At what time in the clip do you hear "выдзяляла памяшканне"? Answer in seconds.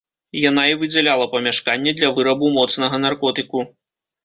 0.83-1.95